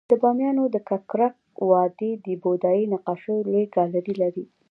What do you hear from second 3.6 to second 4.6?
ګالري لري